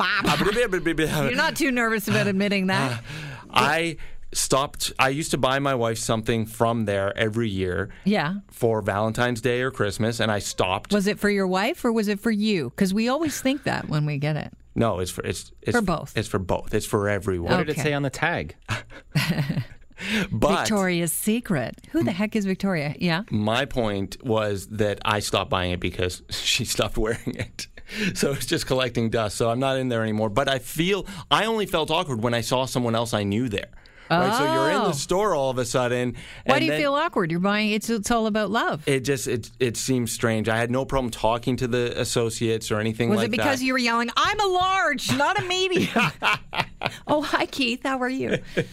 You're 1.30 1.36
not 1.36 1.56
too 1.56 1.70
nervous 1.70 2.08
about 2.08 2.26
admitting 2.26 2.66
that. 2.68 3.02
I 3.50 3.96
stopped 4.34 4.92
I 4.98 5.10
used 5.10 5.30
to 5.32 5.38
buy 5.38 5.58
my 5.58 5.74
wife 5.74 5.98
something 5.98 6.46
from 6.46 6.84
there 6.84 7.16
every 7.16 7.48
year. 7.48 7.90
Yeah. 8.04 8.36
For 8.50 8.80
Valentine's 8.82 9.40
Day 9.40 9.60
or 9.60 9.70
Christmas 9.70 10.20
and 10.20 10.30
I 10.30 10.38
stopped. 10.38 10.92
Was 10.92 11.06
it 11.06 11.18
for 11.18 11.28
your 11.30 11.46
wife 11.46 11.84
or 11.84 11.92
was 11.92 12.08
it 12.08 12.20
for 12.20 12.30
you? 12.30 12.70
Cuz 12.70 12.94
we 12.94 13.08
always 13.08 13.40
think 13.40 13.64
that 13.64 13.88
when 13.88 14.06
we 14.06 14.18
get 14.18 14.36
it. 14.36 14.52
No, 14.74 15.00
it's 15.00 15.10
for 15.10 15.22
it's, 15.24 15.52
it's 15.60 15.76
for 15.76 15.82
both. 15.82 16.16
It's 16.16 16.28
for 16.28 16.38
both. 16.38 16.74
It's 16.74 16.86
for 16.86 17.08
everyone. 17.08 17.52
What 17.52 17.66
did 17.66 17.76
it 17.76 17.80
say 17.80 17.92
on 17.92 18.02
the 18.02 18.10
tag? 18.10 18.56
but 20.32 20.60
Victoria's 20.60 21.12
Secret. 21.12 21.86
Who 21.90 22.02
the 22.02 22.12
heck 22.12 22.34
is 22.34 22.44
Victoria? 22.46 22.94
Yeah. 22.98 23.22
My 23.30 23.64
point 23.64 24.22
was 24.24 24.66
that 24.68 25.00
I 25.04 25.20
stopped 25.20 25.50
buying 25.50 25.72
it 25.72 25.80
because 25.80 26.22
she 26.30 26.64
stopped 26.64 26.96
wearing 26.96 27.34
it. 27.34 27.66
So 28.14 28.32
it's 28.32 28.46
just 28.46 28.66
collecting 28.66 29.10
dust. 29.10 29.36
So 29.36 29.50
I'm 29.50 29.58
not 29.58 29.76
in 29.76 29.88
there 29.90 30.02
anymore. 30.02 30.30
But 30.30 30.48
I 30.48 30.58
feel 30.58 31.06
I 31.30 31.44
only 31.44 31.66
felt 31.66 31.90
awkward 31.90 32.22
when 32.22 32.32
I 32.32 32.40
saw 32.40 32.64
someone 32.64 32.94
else 32.94 33.12
I 33.12 33.22
knew 33.22 33.50
there 33.50 33.68
Right? 34.10 34.36
So 34.36 34.44
you're 34.52 34.70
in 34.70 34.76
Oh. 34.82 34.88
the 34.88 34.92
store 34.94 35.34
all 35.34 35.50
of 35.50 35.58
a 35.58 35.64
sudden. 35.64 36.14
Why 36.44 36.56
and 36.56 36.60
do 36.60 36.64
you 36.66 36.70
then 36.72 36.80
feel 36.80 36.94
awkward? 36.94 37.30
You're 37.30 37.40
buying. 37.40 37.70
It's 37.70 37.88
it's 37.88 38.10
all 38.10 38.26
about 38.26 38.50
love. 38.50 38.86
It 38.86 39.00
just 39.00 39.26
it 39.28 39.50
it 39.58 39.76
seems 39.76 40.12
strange. 40.12 40.48
I 40.48 40.56
had 40.58 40.70
no 40.70 40.84
problem 40.84 41.10
talking 41.10 41.56
to 41.56 41.66
the 41.66 41.98
associates 42.00 42.70
or 42.70 42.78
anything 42.80 43.08
Was 43.08 43.18
like 43.18 43.28
it 43.28 43.30
because 43.30 43.60
that. 43.60 43.64
you 43.64 43.72
were 43.72 43.78
yelling, 43.78 44.10
"I'm 44.16 44.40
a 44.40 44.46
large, 44.46 45.10
not 45.16 45.38
a 45.40 45.44
medium"? 45.44 45.90
oh, 47.06 47.22
hi 47.22 47.46
Keith. 47.46 47.80
How 47.84 47.98
are 48.00 48.08
you? 48.08 48.38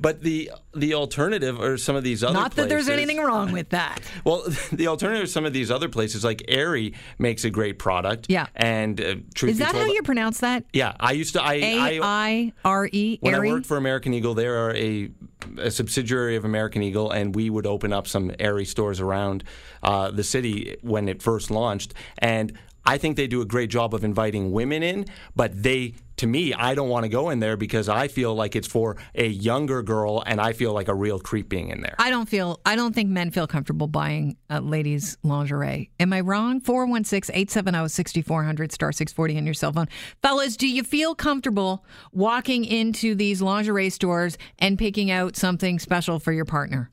But 0.00 0.22
the 0.22 0.50
the 0.74 0.94
alternative 0.94 1.60
are 1.60 1.76
some 1.78 1.94
of 1.96 2.02
these 2.04 2.22
other 2.24 2.34
places. 2.34 2.44
Not 2.44 2.56
that 2.56 2.68
there's 2.68 2.88
anything 2.88 3.18
wrong 3.18 3.52
with 3.52 3.70
that. 3.70 4.00
Well, 4.24 4.44
the 4.72 4.86
alternative, 4.88 5.24
is 5.24 5.32
some 5.32 5.44
of 5.44 5.52
these 5.52 5.70
other 5.70 5.88
places 5.88 6.24
like 6.24 6.42
Aerie 6.48 6.94
makes 7.18 7.44
a 7.44 7.50
great 7.50 7.78
product. 7.78 8.26
Yeah. 8.28 8.46
and 8.56 8.98
uh, 9.00 9.14
truth 9.34 9.52
Is 9.52 9.58
that 9.58 9.72
told, 9.72 9.84
how 9.86 9.92
you 9.92 10.02
pronounce 10.02 10.40
that? 10.40 10.64
Yeah, 10.72 10.94
I 10.98 11.12
used 11.12 11.34
to. 11.34 11.42
I, 11.42 11.54
A 11.54 12.00
I 12.02 12.52
R 12.64 12.88
E. 12.90 13.18
when 13.20 13.34
Aerie? 13.34 13.50
I 13.50 13.52
worked 13.52 13.66
for 13.66 13.76
American 13.76 14.14
Eagle, 14.14 14.34
they 14.34 14.46
are 14.54 14.74
a, 14.74 15.10
a 15.58 15.70
subsidiary 15.70 16.36
of 16.36 16.44
American 16.44 16.82
Eagle, 16.82 17.10
and 17.10 17.34
we 17.34 17.50
would 17.50 17.66
open 17.66 17.92
up 17.92 18.06
some 18.06 18.32
Aerie 18.38 18.64
stores 18.64 19.00
around 19.00 19.44
uh, 19.82 20.10
the 20.10 20.24
city 20.24 20.76
when 20.82 21.08
it 21.08 21.22
first 21.22 21.50
launched. 21.50 21.94
And 22.18 22.58
I 22.86 22.98
think 22.98 23.16
they 23.16 23.26
do 23.26 23.40
a 23.40 23.46
great 23.46 23.70
job 23.70 23.94
of 23.94 24.04
inviting 24.04 24.52
women 24.52 24.82
in, 24.82 25.06
but 25.34 25.62
they, 25.62 25.94
to 26.16 26.26
me, 26.26 26.54
I 26.54 26.74
don't 26.74 26.88
want 26.88 27.04
to 27.04 27.08
go 27.08 27.30
in 27.30 27.40
there 27.40 27.56
because 27.56 27.88
I 27.88 28.08
feel 28.08 28.34
like 28.34 28.56
it's 28.56 28.68
for 28.68 28.96
a 29.14 29.26
younger 29.26 29.82
girl, 29.82 30.22
and 30.26 30.40
I 30.40 30.52
feel 30.52 30.72
like 30.72 30.88
a 30.88 30.94
real 30.94 31.18
creep 31.18 31.48
being 31.48 31.70
in 31.70 31.80
there. 31.80 31.96
I 31.98 32.10
don't 32.10 32.28
feel. 32.28 32.60
I 32.64 32.76
don't 32.76 32.94
think 32.94 33.10
men 33.10 33.30
feel 33.30 33.46
comfortable 33.46 33.86
buying 33.86 34.36
uh, 34.50 34.60
ladies' 34.60 35.16
lingerie. 35.22 35.90
Am 35.98 36.12
I 36.12 36.20
wrong? 36.20 36.60
416-870-6400 36.60 38.72
star 38.72 38.92
six 38.92 39.12
forty 39.12 39.36
on 39.36 39.44
your 39.44 39.54
cell 39.54 39.72
phone, 39.72 39.88
fellas. 40.22 40.56
Do 40.56 40.68
you 40.68 40.82
feel 40.82 41.14
comfortable 41.14 41.84
walking 42.12 42.64
into 42.64 43.14
these 43.14 43.42
lingerie 43.42 43.90
stores 43.90 44.38
and 44.58 44.78
picking 44.78 45.10
out 45.10 45.36
something 45.36 45.78
special 45.78 46.18
for 46.18 46.32
your 46.32 46.44
partner? 46.44 46.90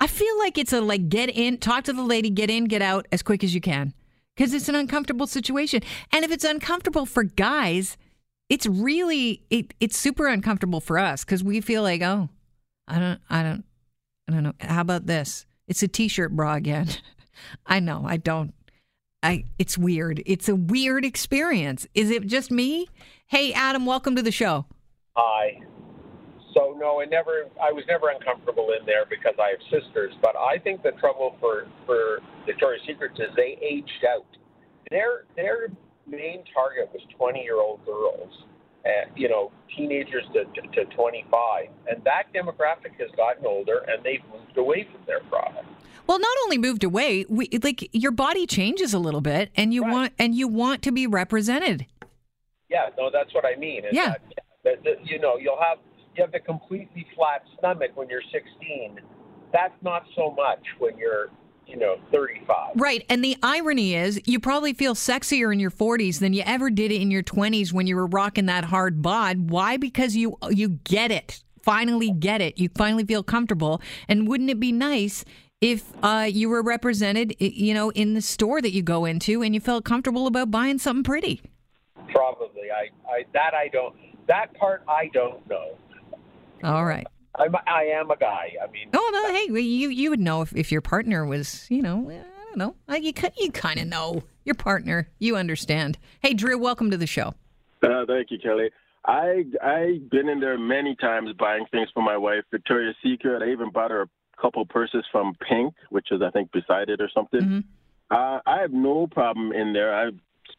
I 0.00 0.06
feel 0.06 0.38
like 0.38 0.58
it's 0.58 0.72
a 0.72 0.80
like 0.80 1.08
get 1.08 1.30
in, 1.30 1.58
talk 1.58 1.84
to 1.84 1.92
the 1.92 2.02
lady, 2.02 2.30
get 2.30 2.50
in, 2.50 2.64
get 2.64 2.82
out 2.82 3.06
as 3.10 3.22
quick 3.22 3.42
as 3.42 3.54
you 3.54 3.60
can, 3.60 3.94
because 4.36 4.54
it's 4.54 4.68
an 4.68 4.76
uncomfortable 4.76 5.26
situation. 5.26 5.82
And 6.12 6.24
if 6.24 6.30
it's 6.30 6.44
uncomfortable 6.44 7.04
for 7.04 7.24
guys, 7.24 7.96
it's 8.48 8.66
really 8.66 9.42
it, 9.50 9.74
it's 9.80 9.96
super 9.98 10.26
uncomfortable 10.26 10.80
for 10.80 10.98
us 10.98 11.24
because 11.24 11.44
we 11.44 11.60
feel 11.60 11.82
like 11.82 12.02
oh, 12.02 12.28
I 12.86 12.98
don't, 12.98 13.20
I 13.28 13.42
don't, 13.42 13.64
I 14.28 14.32
don't 14.32 14.42
know. 14.42 14.54
How 14.60 14.80
about 14.80 15.06
this? 15.06 15.46
It's 15.66 15.82
a 15.82 15.88
t-shirt 15.88 16.34
bra 16.34 16.54
again. 16.54 16.88
I 17.66 17.80
know. 17.80 18.04
I 18.06 18.16
don't. 18.16 18.54
I. 19.22 19.44
It's 19.58 19.76
weird. 19.76 20.22
It's 20.24 20.48
a 20.48 20.56
weird 20.56 21.04
experience. 21.04 21.86
Is 21.94 22.10
it 22.10 22.26
just 22.26 22.50
me? 22.50 22.88
Hey, 23.26 23.52
Adam, 23.52 23.84
welcome 23.84 24.16
to 24.16 24.22
the 24.22 24.32
show. 24.32 24.64
Hi. 25.16 25.60
So 26.54 26.74
no, 26.78 27.02
I 27.02 27.04
never. 27.04 27.44
I 27.62 27.70
was 27.70 27.84
never 27.86 28.08
uncomfortable 28.08 28.70
in 28.78 28.86
there 28.86 29.04
because 29.08 29.34
I 29.38 29.50
have 29.50 29.82
sisters. 29.82 30.14
But 30.22 30.36
I 30.36 30.58
think 30.58 30.82
the 30.82 30.92
trouble 30.92 31.36
for 31.40 31.66
for 31.84 32.20
Victoria's 32.46 32.82
Secrets 32.86 33.18
is 33.18 33.28
they 33.36 33.58
aged 33.60 34.04
out. 34.08 34.24
Their 34.90 35.24
their 35.36 35.68
main 36.08 36.44
target 36.52 36.90
was 36.92 37.02
twenty 37.16 37.42
year 37.42 37.60
old 37.60 37.84
girls, 37.84 38.32
uh, 38.84 39.10
you 39.16 39.28
know, 39.28 39.52
teenagers 39.76 40.24
to, 40.34 40.44
to 40.44 40.68
to 40.68 40.84
twenty 40.94 41.24
five, 41.30 41.68
and 41.88 42.02
that 42.04 42.24
demographic 42.34 42.98
has 42.98 43.10
gotten 43.16 43.46
older, 43.46 43.84
and 43.88 44.02
they've 44.04 44.22
moved 44.32 44.56
away 44.56 44.86
from 44.92 45.00
their 45.06 45.20
product. 45.20 45.66
Well, 46.06 46.18
not 46.18 46.36
only 46.44 46.56
moved 46.58 46.84
away, 46.84 47.26
we 47.28 47.48
like 47.62 47.88
your 47.92 48.12
body 48.12 48.46
changes 48.46 48.94
a 48.94 48.98
little 48.98 49.20
bit, 49.20 49.50
and 49.56 49.74
you 49.74 49.82
Right. 49.82 49.92
want 49.92 50.12
and 50.18 50.34
you 50.34 50.48
want 50.48 50.82
to 50.82 50.92
be 50.92 51.06
represented. 51.06 51.86
Yeah, 52.70 52.88
no, 52.98 53.10
that's 53.10 53.32
what 53.34 53.44
I 53.46 53.56
mean. 53.56 53.82
Yeah. 53.92 54.16
that, 54.64 54.82
that, 54.84 55.06
you 55.06 55.18
know, 55.18 55.36
you'll 55.36 55.60
have 55.60 55.78
you 56.16 56.22
have 56.22 56.32
the 56.32 56.40
completely 56.40 57.06
flat 57.14 57.42
stomach 57.58 57.92
when 57.94 58.08
you're 58.08 58.22
16. 58.32 59.00
That's 59.52 59.74
not 59.82 60.04
so 60.16 60.30
much 60.32 60.60
when 60.78 60.98
you're, 60.98 61.28
you 61.68 61.76
know, 61.76 61.96
35. 62.10 62.72
Right. 62.76 63.04
And 63.10 63.22
the 63.22 63.36
irony 63.42 63.94
is, 63.94 64.20
you 64.24 64.40
probably 64.40 64.72
feel 64.72 64.94
sexier 64.94 65.52
in 65.52 65.60
your 65.60 65.70
40s 65.70 66.18
than 66.18 66.32
you 66.32 66.42
ever 66.46 66.70
did 66.70 66.90
in 66.90 67.10
your 67.10 67.22
20s 67.22 67.72
when 67.72 67.86
you 67.86 67.94
were 67.94 68.06
rocking 68.06 68.46
that 68.46 68.64
hard 68.64 69.02
bod. 69.02 69.50
Why? 69.50 69.76
Because 69.76 70.16
you 70.16 70.36
you 70.50 70.80
get 70.84 71.10
it. 71.10 71.42
Finally 71.62 72.10
get 72.10 72.40
it. 72.40 72.58
You 72.58 72.70
finally 72.74 73.04
feel 73.04 73.22
comfortable. 73.22 73.82
And 74.08 74.26
wouldn't 74.26 74.48
it 74.48 74.58
be 74.58 74.72
nice 74.72 75.24
if 75.60 75.84
uh, 76.02 76.26
you 76.30 76.48
were 76.48 76.62
represented, 76.62 77.36
you 77.38 77.74
know, 77.74 77.90
in 77.90 78.14
the 78.14 78.22
store 78.22 78.62
that 78.62 78.72
you 78.72 78.82
go 78.82 79.04
into 79.04 79.42
and 79.42 79.54
you 79.54 79.60
felt 79.60 79.84
comfortable 79.84 80.26
about 80.26 80.50
buying 80.50 80.78
something 80.78 81.04
pretty? 81.04 81.42
Probably. 82.10 82.70
I, 82.72 82.88
I 83.10 83.24
that 83.34 83.52
I 83.54 83.68
don't. 83.68 83.94
That 84.26 84.54
part 84.54 84.82
I 84.88 85.10
don't 85.12 85.46
know. 85.48 85.76
All 86.64 86.86
right. 86.86 87.06
I'm, 87.34 87.54
I 87.66 87.84
am 87.94 88.10
a 88.10 88.16
guy. 88.16 88.54
I 88.62 88.70
mean, 88.70 88.88
Oh 88.94 89.10
no, 89.12 89.32
hey, 89.32 89.46
well, 89.50 89.60
you 89.60 89.88
you 89.90 90.10
would 90.10 90.20
know 90.20 90.42
if, 90.42 90.54
if 90.56 90.72
your 90.72 90.80
partner 90.80 91.24
was, 91.26 91.66
you 91.70 91.82
know, 91.82 92.10
I 92.10 92.44
don't 92.46 92.56
know. 92.58 92.74
Uh, 92.88 92.94
You 92.96 93.12
ki- 93.12 93.28
you 93.38 93.50
kind 93.52 93.78
of 93.78 93.86
know 93.86 94.22
your 94.44 94.54
partner. 94.54 95.08
You 95.18 95.36
understand. 95.36 95.98
Hey, 96.20 96.34
Drew, 96.34 96.58
welcome 96.58 96.90
to 96.90 96.96
the 96.96 97.06
show. 97.06 97.34
Uh, 97.82 98.04
thank 98.06 98.30
you, 98.30 98.38
Kelly. 98.38 98.70
I 99.04 99.44
I've 99.62 100.10
been 100.10 100.28
in 100.28 100.40
there 100.40 100.58
many 100.58 100.96
times 100.96 101.30
buying 101.38 101.64
things 101.70 101.88
for 101.94 102.02
my 102.02 102.16
wife, 102.16 102.44
Victoria's 102.50 102.96
Secret. 103.02 103.42
I 103.42 103.50
even 103.52 103.70
bought 103.70 103.90
her 103.90 104.02
a 104.02 104.08
couple 104.40 104.64
purses 104.66 105.04
from 105.12 105.34
Pink, 105.48 105.74
which 105.90 106.10
is 106.10 106.20
I 106.22 106.30
think 106.30 106.50
beside 106.52 106.88
it 106.88 107.00
or 107.00 107.08
something. 107.14 107.40
Mhm. 107.40 107.64
Uh, 108.10 108.40
I 108.46 108.60
have 108.60 108.72
no 108.72 109.06
problem 109.06 109.52
in 109.52 109.72
there. 109.72 109.94
I 109.94 110.10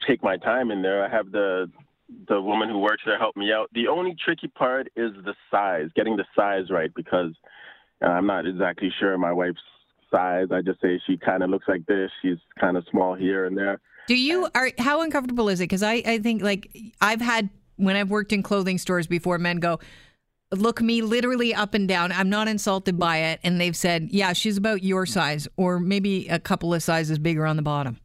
take 0.07 0.23
my 0.23 0.37
time 0.37 0.71
in 0.71 0.81
there. 0.81 1.03
I 1.03 1.09
have 1.09 1.31
the 1.31 1.69
the 2.27 2.41
woman 2.41 2.69
who 2.69 2.79
works 2.79 3.03
there 3.05 3.17
helped 3.17 3.37
me 3.37 3.51
out. 3.51 3.69
The 3.73 3.87
only 3.87 4.15
tricky 4.23 4.47
part 4.47 4.87
is 4.95 5.11
the 5.23 5.33
size, 5.51 5.89
getting 5.95 6.17
the 6.17 6.25
size 6.35 6.69
right 6.69 6.91
because 6.95 7.33
uh, 8.01 8.07
I'm 8.07 8.25
not 8.25 8.45
exactly 8.45 8.91
sure 8.99 9.17
my 9.17 9.31
wife's 9.31 9.59
size. 10.11 10.47
I 10.51 10.61
just 10.61 10.81
say 10.81 10.99
she 11.05 11.17
kind 11.17 11.43
of 11.43 11.49
looks 11.49 11.67
like 11.67 11.85
this. 11.85 12.09
She's 12.21 12.37
kind 12.59 12.77
of 12.77 12.85
small 12.89 13.15
here 13.15 13.45
and 13.45 13.57
there. 13.57 13.79
Do 14.07 14.15
you 14.15 14.47
are 14.55 14.71
how 14.79 15.01
uncomfortable 15.01 15.49
is 15.49 15.59
it? 15.59 15.65
Because 15.65 15.83
I 15.83 16.01
I 16.05 16.19
think 16.19 16.41
like 16.41 16.69
I've 16.99 17.21
had 17.21 17.49
when 17.75 17.95
I've 17.95 18.09
worked 18.09 18.33
in 18.33 18.43
clothing 18.43 18.77
stores 18.77 19.07
before, 19.07 19.37
men 19.37 19.57
go. 19.57 19.79
Look 20.51 20.81
me 20.81 21.03
literally 21.03 21.53
up 21.53 21.75
and 21.75 21.87
down. 21.87 22.11
I'm 22.11 22.27
not 22.27 22.47
insulted 22.47 22.97
by 22.97 23.17
it. 23.17 23.39
And 23.43 23.61
they've 23.61 23.75
said, 23.75 24.07
yeah, 24.09 24.33
she's 24.33 24.57
about 24.57 24.83
your 24.83 25.05
size 25.05 25.47
or 25.57 25.79
maybe 25.79 26.27
a 26.27 26.39
couple 26.39 26.73
of 26.73 26.81
sizes 26.81 27.19
bigger 27.19 27.45
on 27.45 27.55
the 27.55 27.61
bottom. 27.61 27.99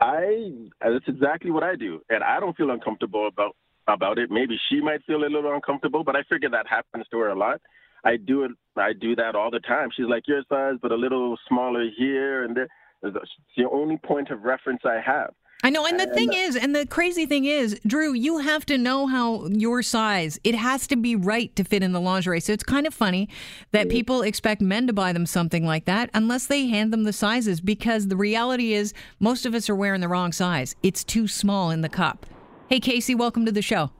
I 0.00 0.52
that's 0.80 1.04
exactly 1.06 1.50
what 1.50 1.62
I 1.62 1.76
do, 1.76 2.00
and 2.08 2.24
I 2.24 2.40
don't 2.40 2.56
feel 2.56 2.70
uncomfortable 2.70 3.28
about 3.28 3.56
about 3.86 4.18
it. 4.18 4.30
Maybe 4.30 4.58
she 4.68 4.80
might 4.80 5.04
feel 5.04 5.24
a 5.24 5.26
little 5.26 5.54
uncomfortable, 5.54 6.04
but 6.04 6.16
I 6.16 6.22
figure 6.28 6.50
that 6.50 6.66
happens 6.66 7.06
to 7.10 7.18
her 7.18 7.28
a 7.28 7.38
lot. 7.38 7.60
I 8.04 8.16
do 8.16 8.44
it. 8.44 8.52
I 8.76 8.92
do 8.92 9.14
that 9.16 9.34
all 9.34 9.50
the 9.50 9.60
time. 9.60 9.90
She's 9.94 10.06
like 10.06 10.26
your 10.26 10.42
size, 10.48 10.76
but 10.80 10.92
a 10.92 10.96
little 10.96 11.36
smaller 11.48 11.84
here 11.96 12.44
and 12.44 12.56
there. 12.56 12.68
It's 13.02 13.16
the 13.56 13.68
only 13.70 13.98
point 13.98 14.30
of 14.30 14.42
reference 14.42 14.80
I 14.84 15.00
have. 15.04 15.32
I 15.62 15.70
know. 15.70 15.86
And 15.86 16.00
the 16.00 16.06
thing 16.06 16.32
is, 16.32 16.56
and 16.56 16.74
the 16.74 16.86
crazy 16.86 17.26
thing 17.26 17.44
is, 17.44 17.78
Drew, 17.86 18.12
you 18.14 18.38
have 18.38 18.64
to 18.66 18.78
know 18.78 19.06
how 19.06 19.46
your 19.48 19.82
size, 19.82 20.38
it 20.42 20.54
has 20.54 20.86
to 20.88 20.96
be 20.96 21.14
right 21.14 21.54
to 21.56 21.64
fit 21.64 21.82
in 21.82 21.92
the 21.92 22.00
lingerie. 22.00 22.40
So 22.40 22.52
it's 22.52 22.64
kind 22.64 22.86
of 22.86 22.94
funny 22.94 23.28
that 23.72 23.88
people 23.90 24.22
expect 24.22 24.60
men 24.62 24.86
to 24.86 24.92
buy 24.92 25.12
them 25.12 25.26
something 25.26 25.66
like 25.66 25.84
that 25.84 26.10
unless 26.14 26.46
they 26.46 26.66
hand 26.68 26.92
them 26.92 27.04
the 27.04 27.12
sizes 27.12 27.60
because 27.60 28.08
the 28.08 28.16
reality 28.16 28.72
is 28.72 28.94
most 29.18 29.44
of 29.44 29.54
us 29.54 29.68
are 29.68 29.76
wearing 29.76 30.00
the 30.00 30.08
wrong 30.08 30.32
size. 30.32 30.76
It's 30.82 31.04
too 31.04 31.28
small 31.28 31.70
in 31.70 31.82
the 31.82 31.88
cup. 31.88 32.26
Hey, 32.68 32.80
Casey, 32.80 33.14
welcome 33.14 33.44
to 33.44 33.52
the 33.52 33.62
show. 33.62 33.90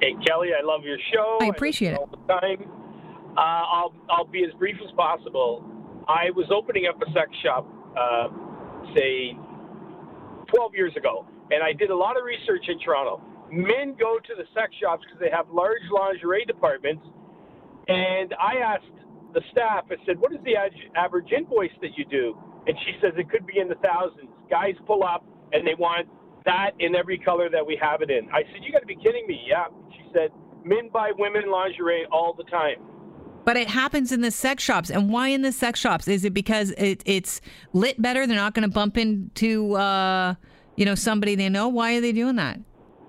Hey 0.00 0.14
Kelly, 0.26 0.50
I 0.52 0.64
love 0.64 0.84
your 0.84 0.98
show. 1.12 1.38
I 1.40 1.46
appreciate 1.46 1.92
it 1.92 1.98
all 1.98 2.08
the 2.08 2.16
time. 2.26 2.68
Uh, 3.36 3.40
I'll 3.40 3.94
I'll 4.10 4.26
be 4.26 4.44
as 4.44 4.52
brief 4.58 4.76
as 4.84 4.90
possible. 4.96 5.64
I 6.08 6.30
was 6.36 6.50
opening 6.54 6.86
up 6.86 7.00
a 7.00 7.06
sex 7.12 7.30
shop, 7.42 7.66
uh, 7.96 8.28
say, 8.94 9.36
12 10.54 10.74
years 10.74 10.94
ago, 10.96 11.26
and 11.50 11.62
I 11.62 11.72
did 11.72 11.90
a 11.90 11.96
lot 11.96 12.16
of 12.16 12.24
research 12.24 12.68
in 12.68 12.78
Toronto. 12.80 13.20
Men 13.50 13.94
go 13.98 14.18
to 14.18 14.32
the 14.36 14.44
sex 14.54 14.74
shops 14.80 15.04
because 15.04 15.20
they 15.20 15.30
have 15.30 15.46
large 15.50 15.82
lingerie 15.92 16.44
departments, 16.46 17.04
and 17.88 18.34
I 18.40 18.56
asked 18.58 18.86
the 19.34 19.42
staff. 19.52 19.84
I 19.90 19.96
said, 20.06 20.18
"What 20.18 20.32
is 20.32 20.40
the 20.44 20.56
average 20.94 21.32
invoice 21.32 21.74
that 21.82 21.98
you 21.98 22.04
do?" 22.06 22.36
And 22.66 22.76
she 22.86 22.96
says 23.00 23.12
it 23.16 23.28
could 23.28 23.46
be 23.46 23.58
in 23.58 23.68
the 23.68 23.74
thousands. 23.76 24.30
Guys 24.48 24.74
pull 24.86 25.04
up 25.04 25.24
and 25.52 25.66
they 25.66 25.74
want 25.74 26.08
that 26.44 26.72
in 26.78 26.94
every 26.94 27.18
color 27.18 27.48
that 27.50 27.64
we 27.66 27.76
have 27.76 28.00
it 28.00 28.10
in. 28.10 28.30
I 28.32 28.42
said, 28.44 28.62
"You 28.62 28.72
got 28.72 28.80
to 28.80 28.86
be 28.86 28.96
kidding 28.96 29.26
me!" 29.26 29.42
Yeah. 29.46 29.66
She 29.92 30.04
said, 30.12 30.30
"Men 30.64 30.88
buy 30.88 31.12
women 31.18 31.50
lingerie 31.50 32.06
all 32.06 32.32
the 32.32 32.44
time." 32.44 32.80
But 33.44 33.56
it 33.56 33.68
happens 33.68 34.10
in 34.10 34.22
the 34.22 34.30
sex 34.30 34.62
shops. 34.62 34.90
And 34.90 35.10
why 35.10 35.28
in 35.28 35.42
the 35.42 35.52
sex 35.52 35.78
shops? 35.78 36.08
Is 36.08 36.24
it 36.24 36.32
because 36.32 36.70
it, 36.72 37.02
it's 37.04 37.40
lit 37.72 38.00
better? 38.00 38.26
They're 38.26 38.36
not 38.36 38.54
going 38.54 38.68
to 38.68 38.74
bump 38.74 38.96
into, 38.96 39.74
uh, 39.74 40.34
you 40.76 40.84
know, 40.84 40.94
somebody 40.94 41.34
they 41.34 41.48
know? 41.48 41.68
Why 41.68 41.94
are 41.96 42.00
they 42.00 42.12
doing 42.12 42.36
that? 42.36 42.58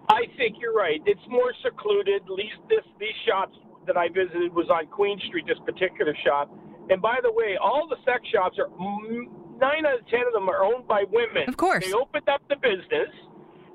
I 0.10 0.24
think 0.38 0.58
you're 0.60 0.76
right. 0.76 1.02
It's 1.06 1.22
more 1.30 1.54
secluded. 1.64 2.24
At 2.24 2.30
least 2.30 2.56
this 2.70 2.84
these 3.00 3.16
shops 3.26 3.58
that 3.88 3.98
I 3.98 4.08
visited 4.10 4.54
was 4.54 4.70
on 4.70 4.88
Queen 4.88 5.20
Street. 5.28 5.46
This 5.48 5.58
particular 5.66 6.16
shop. 6.24 6.52
And 6.90 7.02
by 7.02 7.18
the 7.24 7.32
way, 7.32 7.58
all 7.60 7.88
the 7.90 7.98
sex 8.06 8.28
shops 8.32 8.60
are 8.60 8.68
mm, 8.68 9.26
nine 9.60 9.86
out 9.86 10.00
of 10.00 10.08
ten 10.08 10.28
of 10.28 10.34
them 10.34 10.48
are 10.50 10.64
owned 10.64 10.88
by 10.88 11.06
women. 11.12 11.48
Of 11.48 11.58
course. 11.58 11.86
They 11.86 11.94
opened 11.94 12.30
up 12.30 12.42
the 12.50 12.58
business, 12.58 13.10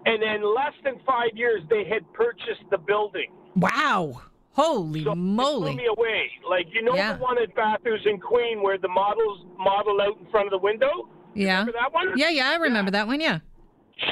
and 0.07 0.23
in 0.23 0.43
less 0.55 0.75
than 0.85 1.01
five 1.05 1.31
years, 1.35 1.63
they 1.69 1.85
had 1.85 2.11
purchased 2.13 2.63
the 2.71 2.79
building. 2.79 3.33
Wow. 3.57 4.23
Holy 4.53 5.05
So 5.05 5.13
It 5.13 5.15
blew 5.15 5.23
moly! 5.23 5.75
me 5.77 5.87
away. 5.87 6.31
Like 6.49 6.67
you 6.73 6.83
know 6.83 6.95
Yeah. 6.95 7.15
the 7.15 7.23
one 7.23 7.39
at 7.39 7.55
Bathurst 7.55 8.07
and 8.07 8.21
Queen 8.23 8.63
where 8.63 8.79
the 8.79 8.89
models 8.89 9.45
model 9.59 10.01
out 10.01 10.19
in 10.19 10.27
front 10.31 10.47
of 10.47 10.51
the 10.51 10.59
window. 10.59 11.09
Yeah. 11.35 11.61
Remember 11.61 11.73
that 11.81 11.93
one? 11.93 12.13
Yeah, 12.19 12.31
yeah, 12.31 12.51
I 12.51 12.57
remember 12.57 12.91
that 12.91 13.07
one. 13.07 13.21
Yeah. 13.21 13.39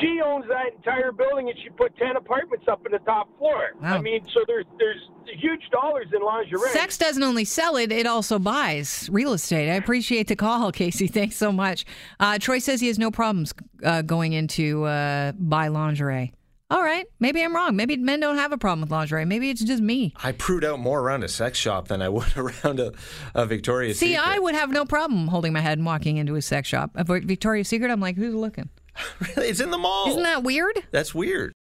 She 0.00 0.20
owns 0.22 0.44
that 0.48 0.74
entire 0.76 1.12
building, 1.12 1.48
and 1.48 1.58
she 1.64 1.70
put 1.70 1.96
ten 1.96 2.14
apartments 2.16 2.66
up 2.70 2.84
in 2.84 2.92
the 2.92 2.98
top 3.00 3.26
floor. 3.38 3.70
Wow. 3.80 3.94
I 3.96 4.00
mean, 4.02 4.20
so 4.34 4.40
there's 4.46 4.66
there's 4.78 5.00
huge 5.40 5.62
dollars 5.72 6.06
in 6.14 6.22
lingerie. 6.22 6.68
Sex 6.72 6.98
doesn't 6.98 7.22
only 7.22 7.46
sell 7.46 7.76
it; 7.78 7.90
it 7.90 8.06
also 8.06 8.38
buys 8.38 9.08
real 9.10 9.32
estate. 9.32 9.70
I 9.70 9.76
appreciate 9.76 10.28
the 10.28 10.36
call, 10.36 10.70
Casey. 10.80 11.06
Thanks 11.06 11.36
so 11.36 11.50
much. 11.50 11.86
Uh, 12.20 12.38
Troy 12.38 12.58
says 12.58 12.82
he 12.82 12.88
has 12.88 12.98
no 12.98 13.10
problems 13.10 13.54
uh, 13.82 14.02
going 14.02 14.34
into 14.34 14.84
uh, 14.84 15.32
buy 15.32 15.68
lingerie. 15.68 16.34
All 16.70 16.82
right, 16.82 17.06
maybe 17.18 17.42
I'm 17.42 17.54
wrong. 17.56 17.76
Maybe 17.76 17.96
men 17.96 18.20
don't 18.20 18.36
have 18.36 18.52
a 18.52 18.58
problem 18.58 18.82
with 18.82 18.90
lingerie. 18.90 19.24
Maybe 19.24 19.48
it's 19.48 19.64
just 19.64 19.82
me. 19.82 20.12
I 20.22 20.32
prude 20.32 20.64
out 20.64 20.78
more 20.78 21.00
around 21.00 21.24
a 21.24 21.28
sex 21.28 21.58
shop 21.58 21.88
than 21.88 22.02
I 22.02 22.10
would 22.10 22.36
around 22.36 22.78
a, 22.78 22.92
a 23.34 23.46
Victoria's 23.46 23.98
See, 23.98 24.12
Secret. 24.14 24.28
I 24.28 24.38
would 24.38 24.54
have 24.54 24.70
no 24.70 24.84
problem 24.84 25.28
holding 25.28 25.54
my 25.54 25.60
head 25.60 25.78
and 25.78 25.86
walking 25.86 26.18
into 26.18 26.34
a 26.34 26.42
sex 26.42 26.68
shop. 26.68 26.90
A 26.94 27.04
Victoria's 27.04 27.68
Secret, 27.68 27.90
I'm 27.90 28.00
like, 28.00 28.16
who's 28.16 28.34
looking? 28.34 28.68
Really? 29.20 29.48
It's 29.48 29.60
in 29.60 29.70
the 29.70 29.78
mall. 29.78 30.08
Isn't 30.08 30.24
that 30.24 30.42
weird? 30.42 30.76
That's 30.90 31.14
weird. 31.14 31.54